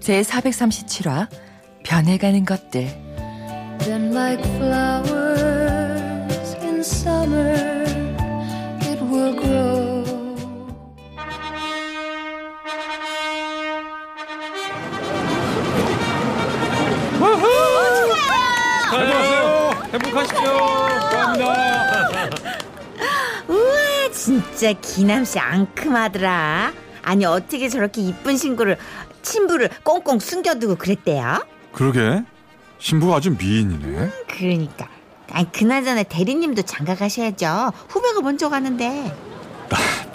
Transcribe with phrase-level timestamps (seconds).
[0.00, 1.28] 제 437화
[1.84, 2.88] 변해가는 것들
[3.80, 7.84] Then like flowers in summer
[8.82, 10.04] it will grow
[18.92, 19.70] 안녕하세요.
[19.92, 20.42] 행복하십시오.
[21.10, 21.54] 감사합니다.
[23.48, 28.76] 우와 진짜 기남 씨 앙큼하더라 아니 어떻게 저렇게 이쁜 친구를
[29.22, 31.44] 친부를 꽁꽁 숨겨두고 그랬대요?
[31.72, 32.22] 그러게
[32.78, 34.10] 신부가 아주 미인이네.
[34.28, 34.88] 그러니까
[35.32, 39.14] 아니 그나저나 대리님도 장가 가셔야죠 후배가 먼저 가는데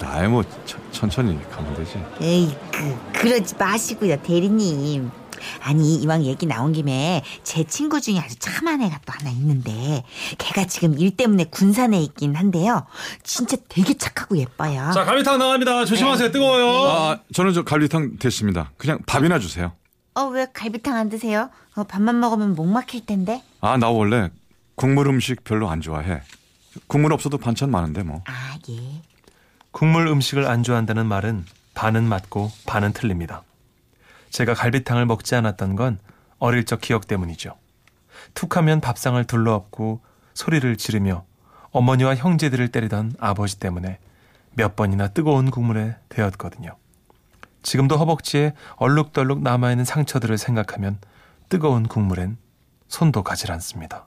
[0.02, 2.04] 나야 뭐 천- 천천히 가면 되지.
[2.22, 5.10] 에이 그 그러지 마시고요 대리님
[5.62, 10.04] 아니 이왕 얘기 나온 김에 제 친구 중에 아주 참한 애가 또 하나 있는데
[10.38, 12.86] 걔가 지금 일 때문에 군산에 있긴 한데요
[13.24, 15.86] 진짜 되게 착하고 예뻐요 자, 갈비탕 나갑니다.
[15.86, 16.32] 조심하세요.
[16.32, 16.68] 뜨거워요.
[16.92, 18.72] 아 저는 저 갈비탕 됐습니다.
[18.78, 19.74] 그냥 밥이나 주세요.
[20.16, 21.50] 어 왜 갈비탕 안 드세요?
[21.76, 24.30] 어, 밥만 먹으면 목 막힐 텐데 아 나 원래
[24.76, 26.22] 국물 음식 별로 안 좋아해.
[26.88, 28.22] 국물 없어도 반찬 많은데 뭐.
[28.28, 29.02] 아 예.
[29.72, 33.44] 국물 음식을 안 좋아한다는 말은 반은 맞고 반은 틀립니다.
[34.36, 35.98] 제가 갈비탕을 먹지 않았던 건
[36.40, 37.56] 어릴 적 기억 때문이죠.
[38.34, 40.02] 툭하면 밥상을 둘러엎고
[40.34, 41.24] 소리를 지르며
[41.72, 43.98] 어머니와 형제들을 때리던 아버지 때문에
[44.52, 46.76] 몇 번이나 뜨거운 국물에 데었거든요.
[47.64, 51.00] 지금도 허벅지에 얼룩덜룩 남아있는 상처들을 생각하면
[51.48, 52.36] 뜨거운 국물엔
[52.90, 54.06] 손도 가질 않습니다.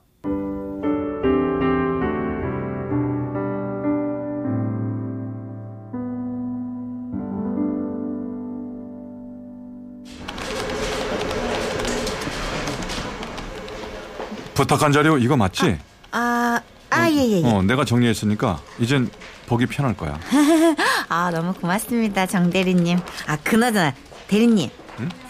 [14.59, 15.79] 부탁한 자료 이거 맞지?
[16.11, 16.59] 아,
[16.89, 17.45] 아, 예, 예, 예.
[17.45, 19.09] 어 내가 정리했으니까 이젠
[19.47, 20.19] 보기 편할 거야.
[21.07, 22.99] 아, 너무 고맙습니다, 정 대리님.
[23.27, 23.93] 아, 그나저나,
[24.27, 24.69] 대리님.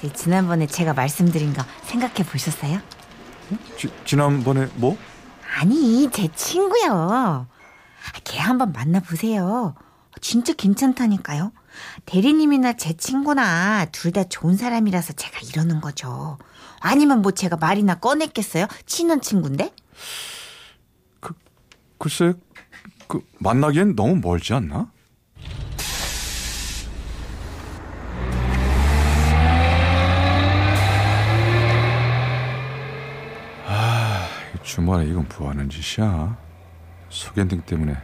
[0.01, 2.79] 제 지난번에 제가 말씀드린 거 생각해 보셨어요?
[3.77, 4.97] 지, 지난번에 뭐?
[5.59, 6.91] 아니, 제 친구요.
[6.91, 7.45] 아,
[8.23, 9.75] 걔 한번 만나보세요.
[10.21, 11.51] 진짜 괜찮다니까요.
[12.05, 16.37] 대리님이나 제 친구나 둘 다 좋은 사람이라서 제가 이러는 거죠.
[16.79, 18.67] 아니면 뭐 제가 말이나 꺼냈겠어요?
[18.85, 19.71] 친한 친구인데?
[21.97, 22.33] 글쎄
[23.07, 24.89] 그 만나기엔 너무 멀지 않나?
[33.65, 34.27] 아
[34.63, 36.37] 주말에 이건 뭐 하는 짓이야?
[37.09, 37.95] 소개팅 때문에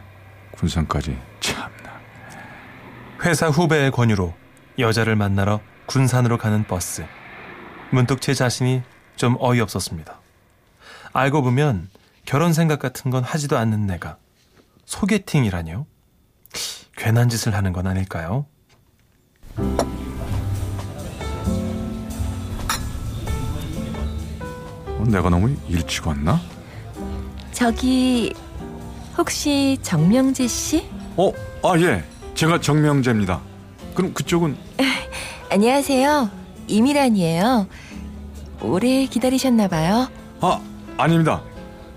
[0.52, 1.16] 군산까지.
[3.26, 4.32] 회사 후배의 권유로
[4.78, 7.04] 여자를 만나러 군산으로 가는 버스.
[7.90, 8.82] 문득 제 자신이
[9.16, 10.20] 좀 어이없었습니다.
[11.12, 11.88] 알고 보면
[12.24, 14.16] 결혼 생각 같은 건 하지도 않는 내가
[14.84, 15.86] 소개팅이라뇨?
[16.96, 18.46] 괜한 짓을 하는 건 아닐까요?
[24.86, 26.40] 어, 내가 너무 일찍 왔나?
[27.50, 28.32] 저기
[29.18, 30.88] 혹시 정명재 씨?
[31.16, 31.32] 어,
[31.64, 32.04] 아 예,
[32.36, 33.40] 제가 정명재입니다.
[33.94, 34.56] 그럼 그쪽은
[35.50, 36.30] 안녕하세요.
[36.68, 37.66] 이미란이에요.
[38.60, 40.08] 오래 기다리셨나 봐요.
[40.40, 40.60] 아
[40.98, 41.42] 아닙니다.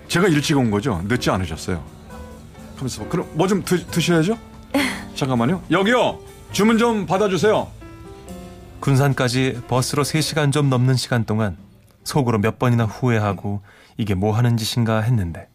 [0.08, 1.02] 제가 일찍 온 거죠.
[1.06, 1.84] 늦지 않으셨어요.
[2.76, 4.38] 하면서 그럼 뭐 좀 드셔야죠.
[5.14, 5.62] 잠깐만요.
[5.70, 6.18] 여기요.
[6.52, 7.68] 주문 좀 받아주세요.
[8.80, 11.58] 군산까지 버스로 3시간 좀 넘는 시간 동안
[12.04, 13.60] 속으로 몇 번이나 후회하고
[13.98, 15.48] 이게 뭐 하는 짓인가 했는데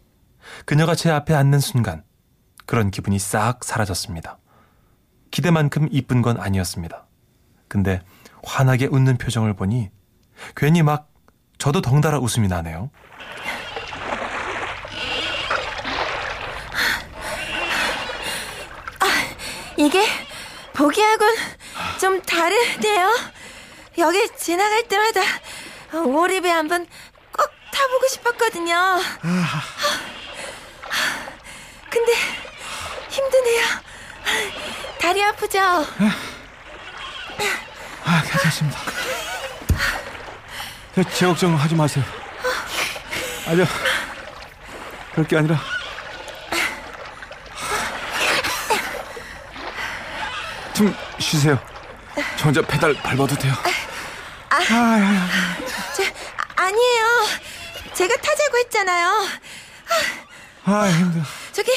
[0.66, 2.04] 그녀가 제 앞에 앉는 순간
[2.68, 4.38] 그런 기분이 싹 사라졌습니다.
[5.36, 7.06] 기대만큼 이쁜 건 아니었습니다.
[7.68, 8.02] 근데
[8.46, 9.90] 환하게 웃는 표정을 보니
[10.56, 11.10] 괜히 막
[11.58, 12.90] 저도 덩달아 웃음이 나네요.
[19.76, 20.08] 이게
[20.74, 21.36] 보기하고는
[22.00, 23.14] 좀 다르네요.
[23.98, 25.20] 여기 지나갈 때마다
[25.94, 26.88] 오리배 한번
[27.38, 29.00] 꼭 타보고 싶었거든요.
[31.90, 32.14] 근데
[33.10, 33.95] 힘드네요.
[35.00, 35.60] 다리 아프죠?
[35.60, 35.86] 아
[38.24, 38.80] 괜찮습니다.
[40.96, 42.04] 제, 제 걱정 하지 마세요.
[43.48, 43.66] 아니요.
[45.12, 45.60] 그럴 게 아니라
[50.74, 51.60] 좀 쉬세요.
[52.38, 53.54] 저 혼자 페달 밟아도 돼요.
[55.96, 56.14] 제,
[56.56, 57.06] 아니에요.
[57.94, 59.28] 제가 타자고 했잖아요.
[60.66, 61.24] 아 힘들어.
[61.54, 61.72] 저기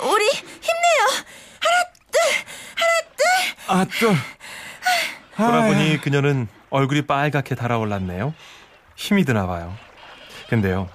[0.00, 1.24] 우리 힘내요.
[3.68, 4.14] 아 또.
[5.36, 8.34] 돌아보니 그녀는 얼굴이 빨갛게 달아올랐네요.
[8.96, 9.74] 힘이 드나 봐요.
[10.48, 10.88] 근데요,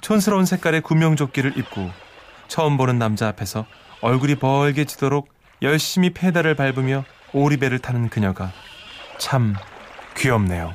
[0.00, 1.90] 촌스러운 색깔의 구명조끼를 입고
[2.46, 3.66] 처음 보는 남자 앞에서
[4.00, 5.28] 얼굴이 벌게 지도록
[5.62, 8.52] 열심히 페달을 밟으며 오리배를 타는 그녀가
[9.18, 9.54] 참
[10.16, 10.72] 귀엽네요.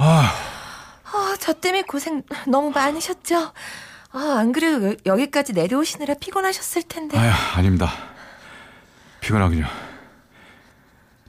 [0.00, 0.32] 아,
[1.48, 3.54] 저 때문에 고생 너무 많으셨죠?
[4.12, 7.16] 아, 안 그래도 여- 여기까지 내려오시느라 피곤하셨을 텐데.
[7.16, 7.90] 아유 아닙니다.
[9.20, 9.66] 피곤하군요.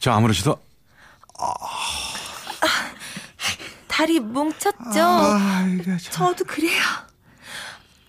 [0.01, 0.60] 저 아무렇지도
[3.88, 5.00] 다리 뭉쳤죠?
[5.01, 5.66] 아.
[6.12, 6.81] 저도 그래요.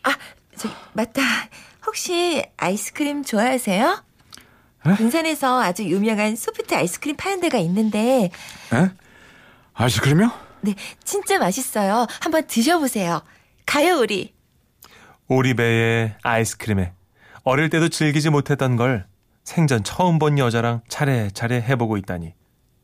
[0.02, 0.12] 아,
[0.56, 1.22] 저 맞다.
[1.86, 4.02] 혹시 아이스크림 좋아하세요?
[4.88, 4.94] 에?
[4.96, 8.30] 군산에서 아주 유명한 소프트 아이스크림 파는 데가 있는데,
[8.72, 8.90] 에?
[9.74, 10.49] 아이스크림이요?
[10.62, 10.74] 네,
[11.04, 12.06] 진짜 맛있어요.
[12.20, 13.22] 한번 드셔보세요.
[13.66, 14.34] 가요, 우리.
[15.28, 16.92] 오리배의 아이스크림에
[17.44, 19.06] 어릴 때도 즐기지 못했던 걸
[19.44, 22.34] 생전 처음 본 여자랑 차례차례 해보고 있다니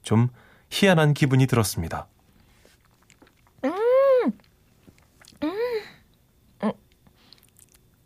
[0.02, 0.28] 좀
[0.70, 2.06] 희한한 기분이 들었습니다.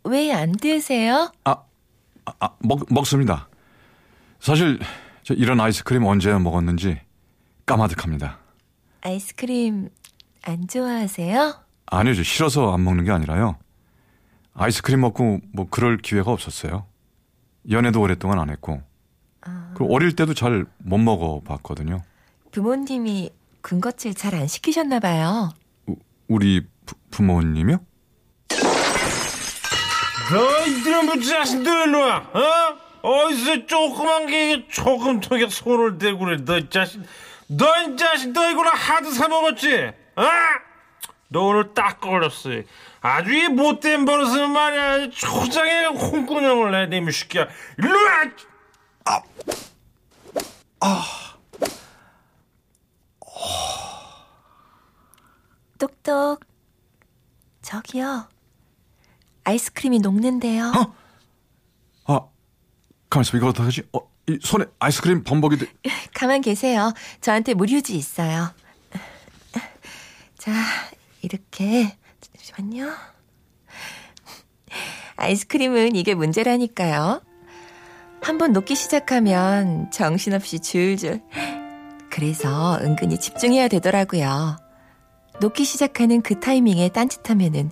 [0.03, 1.31] 왜안 드세요?
[1.45, 1.51] 아,
[2.25, 3.47] 아, 아, 먹, 먹습니다.
[4.39, 4.79] 사실
[5.23, 6.99] 저 이런 아이스크림 언제 먹었는지
[7.65, 8.40] 까마득합니다.
[9.01, 9.89] 아이스크림
[10.43, 11.55] 안 좋아하세요?
[11.87, 13.57] 아니요, 저 싫어서 안 먹는 게 아니라요.
[14.53, 16.85] 아이스크림 먹고 뭐 그럴 기회가 없었어요.
[17.69, 18.81] 연애도 오랫동안 안 했고.
[19.75, 22.03] 그리고 어릴 때도 잘 못 먹어봤거든요.
[22.51, 23.31] 부모님이
[23.61, 25.51] 군것질 잘 안 시키셨나 봐요.
[25.87, 25.95] 우,
[26.27, 27.77] 우리 부, 부모님이요?
[30.31, 32.17] 너 이놈의 자식들 일로 와.
[32.17, 32.77] 어?
[33.03, 36.37] 어디서 조그만 게 조금 통에 손을 대고 그래.
[36.43, 37.01] 너이 자식.
[37.57, 39.91] 너 이 자식 너 이거나 하드 사 먹었지?
[40.15, 40.23] 어?
[41.27, 42.49] 너 오늘 딱 걸렸어.
[43.01, 45.09] 아주 이 못된 버릇은 말이야.
[45.09, 47.47] 초장에 홍군형을 내, 내미 새끼야.
[47.77, 47.97] 일로
[49.05, 49.21] 와!
[55.77, 56.39] 똑똑.
[57.61, 58.27] 저기요.
[59.43, 60.71] 아이스크림이 녹는데요.
[62.05, 62.27] 아,
[63.09, 63.37] 가만있어.
[63.37, 63.83] 이거 어떡하지?
[63.93, 65.67] 어, 이 손에 아이스크림 범벅이 돼.
[66.13, 66.93] 가만 계세요.
[67.21, 68.53] 저한테 무료지 있어요.
[70.37, 70.51] 자,
[71.21, 71.95] 이렇게.
[72.19, 72.93] 잠시만요.
[75.15, 77.21] 아이스크림은 이게 문제라니까요.
[78.21, 81.21] 한번 녹기 시작하면 정신없이 줄줄.
[82.09, 84.57] 그래서 은근히 집중해야 되더라고요.
[85.39, 87.69] 녹기 시작하는 그 타이밍에 딴짓하면은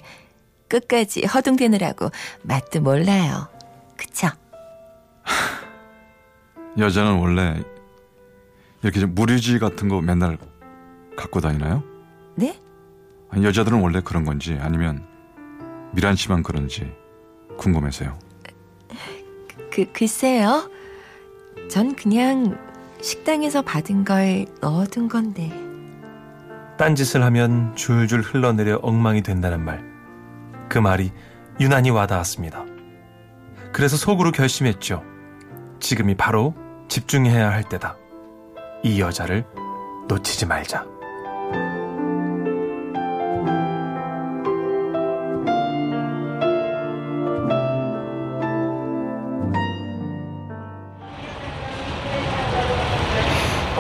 [0.68, 2.10] 끝까지 허둥대느라고
[2.44, 3.48] 맛도 몰라요.
[3.98, 4.30] 그쵸?
[6.78, 7.62] 여자는 원래
[8.82, 10.38] 이렇게 좀 무리지 같은 거 맨날
[11.18, 11.84] 갖고 다니나요?
[12.36, 12.58] 네?
[13.30, 15.06] 아니, 여자들은 원래 그런 건지 아니면
[15.92, 16.92] 미란 씨만 그런지
[17.58, 18.18] 궁금해서요.
[19.72, 20.70] 그, 글쎄요.
[21.70, 22.58] 전 그냥
[23.02, 25.52] 식당에서 받은 걸 넣어둔 건데.
[26.78, 29.84] 딴짓을 하면 줄줄 흘러내려 엉망이 된다는 말.
[30.70, 31.12] 그 말이
[31.60, 32.66] 유난히 와닿았습니다.
[33.74, 35.04] 그래서 속으로 결심했죠.
[35.80, 36.56] 지금이 바로
[36.90, 37.96] 집중해야 할 때다.
[38.84, 39.46] 이 여자를
[40.08, 40.86] 놓치지 말자.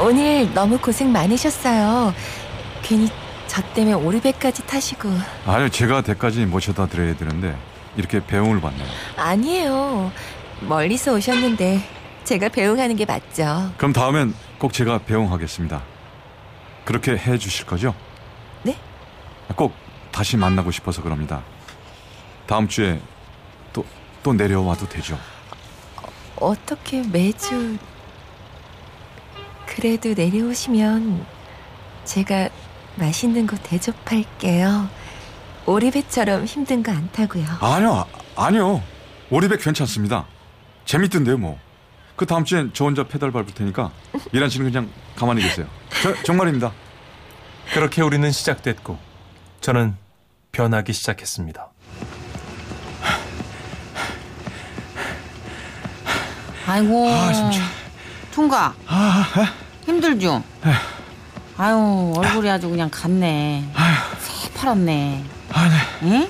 [0.02, 2.14] 오늘 너무 고생 많으셨어요.
[2.82, 3.10] 괜히
[3.48, 5.10] 저 때문에 오르배까지 타시고.
[5.46, 7.56] 아니요, 제가 대까지 모셔다 드려야 되는데
[7.98, 8.88] 이렇게 배웅을 받네요.
[9.18, 10.12] 아니에요.
[10.62, 11.99] 멀리서 오셨는데
[12.30, 13.74] 제가 배웅하는 게 맞죠.
[13.78, 15.82] 그럼 다음엔 꼭 제가 배웅하겠습니다.
[16.86, 17.96] 그렇게 해 주실 거죠?
[18.62, 18.78] 네?
[19.56, 19.74] 꼭
[20.12, 21.42] 다시 만나고 싶어서 그럽니다.
[22.46, 23.02] 다음 주에
[23.74, 23.84] 또,
[24.22, 25.18] 또 내려와도 되죠?
[26.36, 27.80] 어떻게 매주
[29.66, 31.26] 그래도 내려오시면
[32.06, 32.50] 제가
[32.98, 34.88] 맛있는 거 대접할게요.
[35.66, 37.46] 오리배처럼 힘든 거 안 타고요.
[37.60, 38.06] 아니요,
[38.36, 38.84] 아- 아니요.
[39.32, 40.28] 오리백 괜찮습니다.
[40.86, 41.58] 재밌던데요, 뭐.
[42.20, 43.92] 그 다음 주엔 저 혼자 페달 밟을 테니까
[44.34, 45.68] 미란 씨는 그냥 가만히 계세요.
[46.04, 46.74] 저, 정말입니다.
[47.72, 49.00] 그렇게 우리는 시작됐고
[49.62, 49.96] 저는
[50.52, 51.70] 변하기 시작했습니다.
[56.68, 57.10] 아이고.
[57.10, 57.62] 아, 진짜.
[58.34, 58.76] 통과.
[59.86, 60.44] 힘들죠?
[61.58, 63.64] 아유, 얼굴이 아주 그냥 갔네.
[64.20, 65.24] 새파랗네.
[65.54, 65.76] 아, 네.
[66.04, 66.30] 응?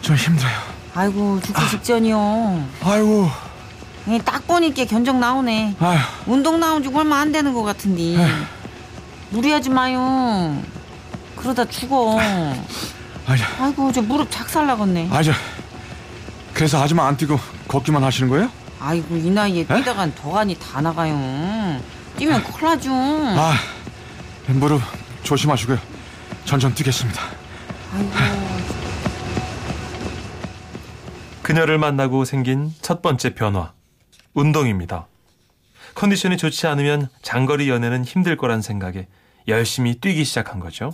[0.00, 0.56] 좀 힘들어요.
[0.94, 2.68] 아이고, 죽기 직전이요.
[2.82, 3.45] 아이고, 이
[4.24, 5.76] 딱 보니까 견적 나오네.
[5.80, 8.16] 아휴, 운동 나온 지 얼마 안 되는 것 같은데.
[9.30, 10.62] 무리하지 마요.
[11.36, 12.18] 그러다 죽어.
[13.26, 15.08] 아니, 아이고 저 무릎 작살 나겠네.
[15.10, 15.32] 아저
[16.54, 18.48] 그래서 아줌마 안 뛰고 걷기만 하시는 거예요?
[18.80, 21.80] 아이고 이 나이에 뛰다간 도가니 다 나가요.
[22.16, 22.90] 뛰면 큰일 나죠.
[22.92, 23.54] 아,
[24.48, 24.80] 무릎
[25.24, 25.78] 조심하시고요.
[26.44, 27.20] 전전 뛰겠습니다.
[27.94, 28.10] 아이고
[31.42, 33.75] 그녀를 만나고 생긴 첫 번째 변화.
[34.36, 35.08] 운동입니다.
[35.94, 39.08] 컨디션이 좋지 않으면 장거리 연애는 힘들 거란 생각에
[39.48, 40.92] 열심히 뛰기 시작한 거죠.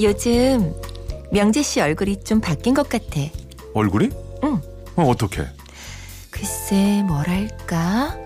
[0.00, 0.72] 요즘
[1.32, 3.20] 명재 씨 얼굴이 좀 바뀐 것 같아.
[3.74, 4.10] 얼굴이?
[4.44, 4.60] 응.
[4.96, 5.44] 어, 어떻게?
[6.30, 8.16] 글쎄 뭐랄까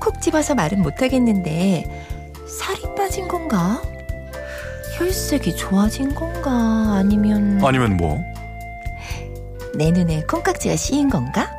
[0.00, 3.82] 콕 집어서 말은 못하겠는데 살이 빠진 건가?
[4.96, 6.94] 혈색이 좋아진 건가?
[6.96, 8.31] 아니면 아니면 뭐?
[9.74, 11.50] 내 눈에 콩깍지가 씌인 건가?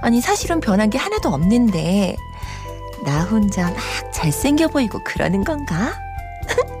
[0.00, 2.16] 아니 사실은 변한 게 하나도 없는데
[3.04, 3.76] 나 혼자 막
[4.12, 5.94] 잘생겨 보이고 그러는 건가?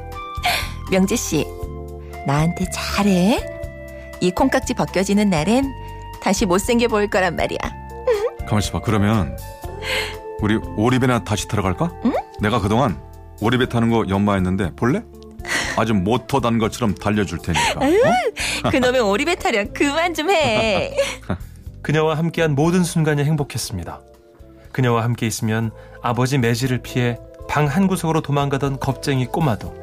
[0.90, 1.46] 명재 씨
[2.26, 3.44] 나한테 잘해.
[4.20, 5.70] 이 콩깍지 벗겨지는 날엔
[6.22, 7.58] 다시 못생겨 보일 거란 말이야.
[8.46, 8.80] 가만 있어 봐.
[8.82, 9.36] 그러면
[10.40, 11.90] 우리 오리배나 다시 타러 갈까?
[12.40, 13.00] 내가 그동안
[13.40, 15.02] 오리배 타는 거 연마했는데 볼래?
[15.76, 17.80] 아주 모터 단 것처럼 달려줄 테니까.
[17.80, 18.70] 어?
[18.70, 20.94] 그놈의 오리배 타령 그만 좀 해.
[21.82, 24.00] 그녀와 함께한 모든 순간이 행복했습니다.
[24.72, 25.70] 그녀와 함께 있으면
[26.02, 29.74] 아버지 매질을 피해 방 한 구석으로 도망가던 겁쟁이 꼬마도.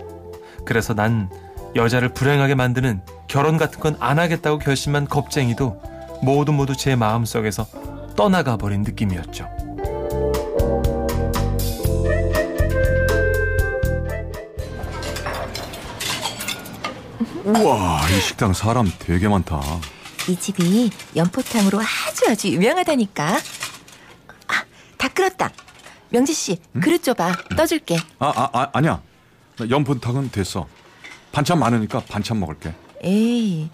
[0.65, 1.29] 그래서 난
[1.75, 5.81] 여자를 불행하게 만드는 결혼 같은 건 안 하겠다고 결심한 겁쟁이도
[6.24, 7.65] 모두 모두 제 마음속에서
[8.15, 9.48] 떠나가 버린 느낌이었죠.
[17.43, 19.60] 우와, 이 식당 사람 되게 많다.
[20.29, 23.25] 이 집이 연포탕으로 아주 아주 유명하다니까.
[24.48, 24.63] 아,
[24.98, 25.50] 다 끓었다.
[26.10, 27.33] 명지 씨, 그릇 줘봐.
[27.57, 27.98] 떠줄게.
[28.19, 29.01] 아, 아, 아 아니야.
[29.57, 30.67] 나 연분탕은 됐어.
[31.31, 32.74] 반찬 많으니까 반찬 먹을게.
[33.03, 33.69] 에이,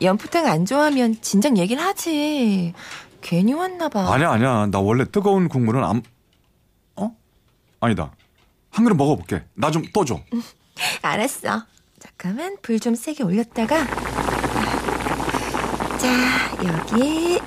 [0.00, 2.72] 연포탕 안 좋아하면 진작 얘기를 하지.
[3.20, 4.12] 괜히 왔나 봐.
[4.14, 4.66] 아니야, 아니야.
[4.70, 6.02] 나 원래 뜨거운 국물은 안,
[6.96, 7.10] 어?
[7.80, 8.12] 아니다.
[8.70, 9.42] 한 그릇 먹어볼게.
[9.54, 10.20] 나 좀 떠줘.
[11.02, 11.64] 알았어.
[12.00, 13.84] 잠깐만 불 좀 세게 올렸다가
[15.98, 17.38] 자 여기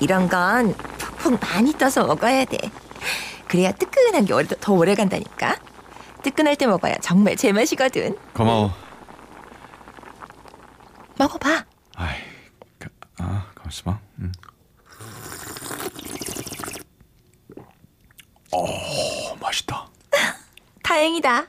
[0.00, 2.58] 이런 건 푹푹 많이 떠서 먹어야 돼.
[3.48, 5.56] 그래야 뜨끈한 게 오래- 더 오래 간다니까.
[6.22, 8.18] 뜨끈할 때 먹어야 정말 제맛이거든.
[8.34, 8.72] 고마워.
[11.16, 11.64] 먹어봐.
[11.94, 12.16] 아이,
[12.78, 13.98] 그, 아, 가만 있어봐.
[14.18, 14.32] 음.
[18.52, 19.88] 오, 맛있다.
[20.82, 21.46] 다행이다.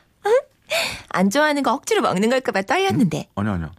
[0.71, 0.77] 응?
[1.09, 3.29] 안 좋아하는 거 억지로 먹는 걸까봐 떨렸는데.
[3.35, 3.71] 아니야, 아니야.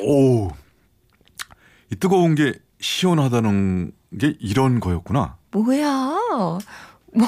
[0.02, 0.48] 오,
[1.90, 5.36] 이 뜨거운 게 시원하다는 게 이런 거였구나.
[5.52, 6.16] 뭐야?
[7.12, 7.26] 뭐,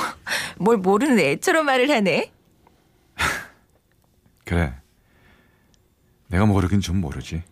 [0.59, 2.33] 뭘 모르는 애처럼 말을 하네.
[4.45, 4.75] 그래.
[6.29, 7.43] 내가 모르긴 좀 모르지.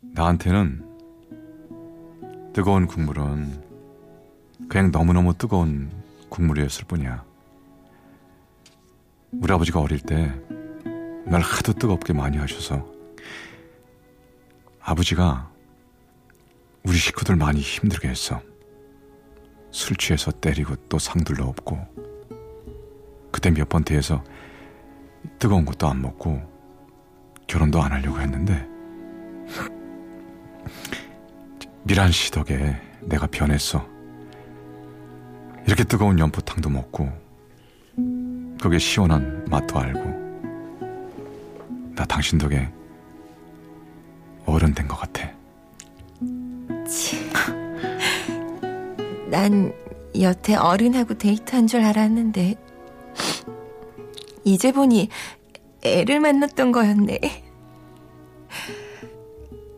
[0.00, 0.84] 나한테는
[2.52, 3.65] 뜨거운 국물은
[4.68, 5.90] 그냥 너무너무 뜨거운
[6.28, 7.24] 국물이었을 뿐이야.
[9.32, 10.32] 우리 아버지가 어릴 때
[11.28, 12.86] 날 하도 뜨겁게 많이 하셔서
[14.80, 15.50] 아버지가
[16.84, 18.40] 우리 식구들 많이 힘들게 했어.
[19.72, 21.78] 술 취해서 때리고 또 상들러 업고
[23.32, 24.22] 그때 몇 번 대해서
[25.40, 26.40] 뜨거운 것도 안 먹고
[27.48, 28.64] 결혼도 안 하려고 했는데
[31.82, 33.84] 미란 씨 덕에 내가 변했어.
[35.66, 37.10] 이렇게 뜨거운 연포탕도 먹고
[38.60, 40.00] 그게 시원한 맛도 알고
[41.94, 42.68] 나 당신 덕에
[44.44, 45.30] 어른 된 것 같아.
[49.28, 49.72] 난
[50.20, 52.54] 여태 어른하고 데이트한 줄 알았는데
[54.44, 55.08] 이제 보니
[55.82, 57.18] 애를 만났던 거였네.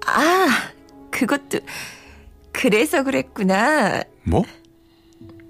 [0.06, 0.46] 아,
[1.10, 1.60] 그것도
[2.52, 4.02] 그래서 그랬구나.
[4.24, 4.42] 뭐?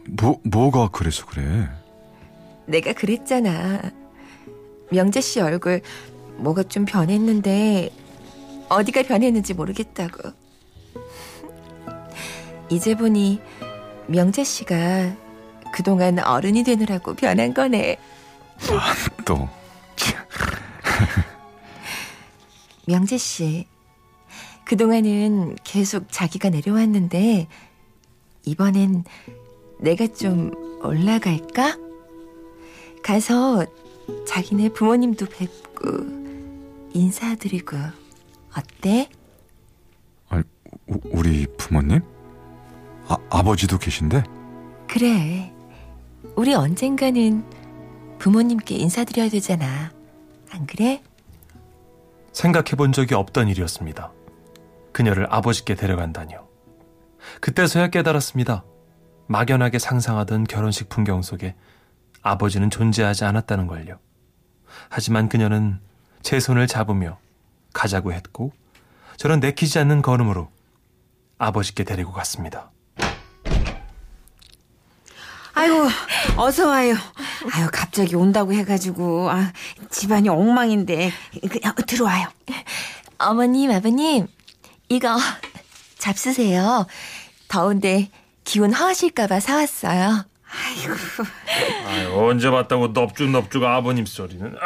[0.08, 1.68] 뭐 뭐가 그래서 그래?
[2.66, 3.80] 내가 그랬잖아.
[4.90, 5.82] 명재 씨 얼굴
[6.36, 7.90] 뭐가 좀 변했는데
[8.68, 10.30] 어디가 변했는지 모르겠다고.
[12.70, 13.40] 이제 보니
[14.06, 15.16] 명재 씨가
[15.72, 17.96] 그동안 어른이 되느라고 변한 거네.
[19.24, 19.48] 또
[22.86, 23.66] 명재 씨,
[24.64, 27.48] 그동안은 계속 자기가 내려왔는데,
[28.46, 29.04] 이번엔
[29.78, 31.76] 내가 좀 올라갈까?
[33.02, 33.64] 가서
[34.26, 35.88] 자기네 부모님도 뵙고,
[36.92, 37.76] 인사드리고
[38.56, 39.08] 어때?
[40.28, 40.42] 아니,
[40.88, 42.00] 우, 우리 부모님?
[43.06, 44.24] 아, 아버지도 계신데?
[44.88, 45.52] 그래.
[46.34, 47.44] 우리 언젠가는
[48.18, 49.92] 부모님께 인사드려야 되잖아.
[50.50, 51.02] 안 그래?
[52.32, 54.12] 생각해 본 적이 없던 일이었습니다.
[54.92, 56.46] 그녀를 아버지께 데려간다니요.
[57.40, 58.64] 그때서야 깨달았습니다.
[59.28, 61.54] 막연하게 상상하던 결혼식 풍경 속에
[62.22, 63.98] 아버지는 존재하지 않았다는 걸요.
[64.88, 65.80] 하지만 그녀는
[66.22, 67.18] 제 손을 잡으며
[67.72, 68.52] 가자고 했고
[69.16, 70.50] 저는 내키지 않는 걸음으로
[71.38, 72.70] 아버지께 데리고 갔습니다.
[75.54, 75.88] 아이고,
[76.36, 76.94] 어서 와요.
[77.52, 79.52] 아유, 갑자기 온다고 해가지고, 아,
[79.90, 81.10] 집안이 엉망인데,
[81.50, 82.28] 그냥 들어와요.
[83.18, 84.28] 어머님, 아버님,
[84.88, 85.18] 이거
[85.98, 86.86] 잡수세요.
[87.48, 88.08] 더운데
[88.48, 90.24] 기운 허하실까봐 사왔어요.
[91.86, 94.56] 아유, 언제 봤다고 넙죽넙죽 아버님 소리는.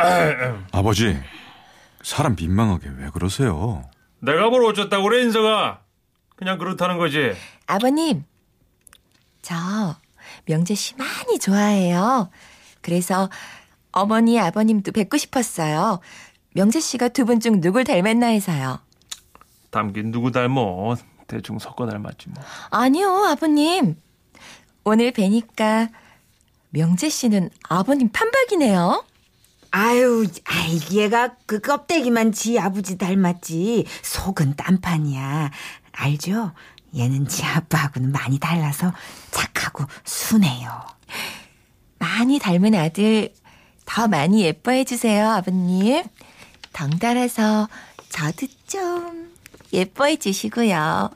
[0.70, 1.18] 아버지,
[2.00, 3.82] 사람 민망하게 왜 그러세요?
[4.20, 5.80] 내가 뭘 어쩌다고 그래 인서가.
[6.36, 7.32] 그냥 그렇다는 거지.
[7.66, 8.24] 아버님,
[9.42, 9.56] 저
[10.46, 12.30] 명재 씨 많이 좋아해요.
[12.82, 13.28] 그래서
[13.90, 15.98] 어머니, 아버님도 뵙고 싶었어요.
[16.54, 18.78] 명재 씨가 두 분 중 누굴 닮았나 해서요.
[19.70, 20.94] 담긴 누구 닮어.
[21.32, 22.44] 대충 섞어 닮았지 뭐.
[22.68, 23.96] 아니요, 아버님.
[24.84, 25.88] 오늘 뵈니까
[26.70, 29.02] 명재 씨는 아버님 판박이네요.
[29.70, 33.86] 아유, 아이, 얘가 그 껍데기만 지 아버지 닮았지.
[34.02, 35.50] 속은 딴판이야.
[35.92, 36.52] 알죠?
[36.94, 38.92] 얘는 지 아빠하고는 많이 달라서
[39.30, 40.70] 착하고 순해요.
[41.98, 43.32] 많이 닮은 아들
[43.86, 46.04] 더 많이 예뻐해 주세요, 아버님.
[46.74, 47.68] 덩달아서
[48.10, 49.32] 저도 좀
[49.72, 51.10] 예뻐해 주시고요.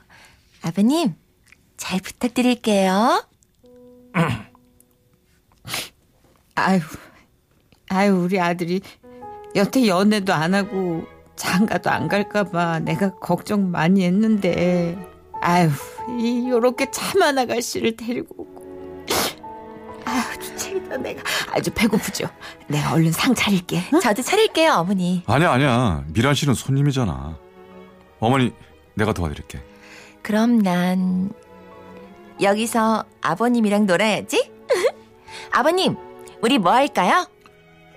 [0.61, 1.15] 아버님,
[1.77, 3.25] 잘 부탁드릴게요.
[6.55, 6.79] 아유,
[7.89, 8.81] 아유, 우리 아들이
[9.55, 11.05] 여태 연애도 안 하고
[11.35, 14.97] 장가도 안 갈까봐 내가 걱정 많이 했는데,
[15.41, 15.69] 아유,
[16.19, 19.05] 이, 요렇게 참한 아가씨를 데리고 오고.
[20.05, 21.21] 아유, 미치겠다, 내가.
[21.51, 22.27] 아주 배고프죠?
[22.67, 23.83] 내가 얼른 상 차릴게.
[23.93, 23.99] 응?
[23.99, 25.23] 저도 차릴게요, 어머니.
[25.27, 26.03] 아니야, 아니야.
[26.07, 27.37] 미란 씨는 손님이잖아.
[28.19, 28.53] 어머니,
[28.95, 29.61] 내가 도와드릴게.
[30.21, 31.31] 그럼 난
[32.41, 34.51] 여기서 아버님이랑 놀아야지.
[35.51, 35.95] 아버님,
[36.41, 37.27] 우리 뭐 할까요?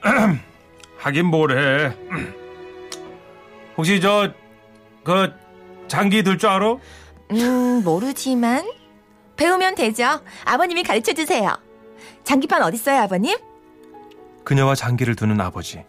[0.98, 1.96] 하긴 뭘 해.
[3.76, 4.32] 혹시 저,
[5.04, 5.32] 그,
[5.88, 6.76] 장기 들 줄 알아?
[7.32, 8.70] 음, 모르지만
[9.36, 10.20] 배우면 되죠.
[10.44, 11.56] 아버님이 가르쳐 주세요.
[12.24, 13.36] 장기판 어딨어요, 아버님?
[14.44, 15.84] 그녀와 장기를 두는 아버지.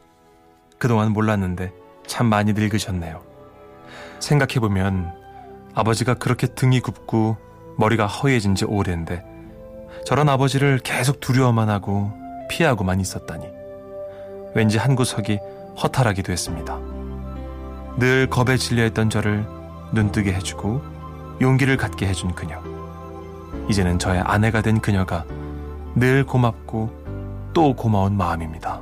[0.78, 1.72] 그동안 몰랐는데
[2.08, 3.24] 참 많이 늙으셨네요.
[4.20, 5.14] 생각해보면
[5.74, 7.38] 아버지가 그렇게 등이 굽고
[7.78, 9.24] 머리가 허해진 지 오랜데
[10.06, 12.12] 저런 아버지를 계속 두려워만 하고
[12.50, 13.48] 피하고만 있었다니.
[14.54, 15.40] 왠지 한 구석이
[15.82, 16.78] 허탈하기도 했습니다.
[17.98, 19.46] 늘 겁에 질려있던 저를
[19.94, 20.82] 눈뜨게 해주고
[21.42, 22.62] 용기를 갖게 해준 그녀.
[23.70, 25.26] 이제는 저의 아내가 된 그녀가
[25.96, 28.82] 늘 고맙고 또 고마운 마음입니다.